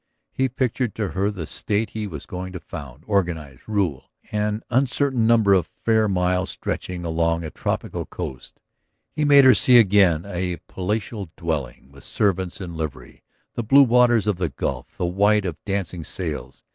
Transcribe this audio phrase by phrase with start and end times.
[0.31, 5.27] He pictured to her the state he was going to found, organize, rule, an uncertain
[5.27, 8.61] number of fair miles stretching along a tropical coast;
[9.11, 13.21] he made her see again a palatial dwelling with servants in livery,
[13.53, 16.63] the blue waters of the Gulf, the white of dancing sails.